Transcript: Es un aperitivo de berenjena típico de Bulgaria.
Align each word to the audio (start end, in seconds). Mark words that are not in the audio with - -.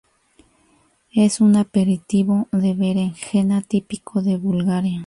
Es 1.13 1.41
un 1.41 1.55
aperitivo 1.57 2.47
de 2.51 2.73
berenjena 2.73 3.61
típico 3.61 4.23
de 4.23 4.35
Bulgaria. 4.35 4.99